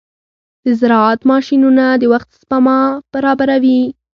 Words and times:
د 0.65 0.67
زراعت 0.79 1.19
ماشينونه 1.31 1.85
د 2.01 2.03
وخت 2.13 2.29
سپما 2.41 2.79
برابروي. 3.13 3.81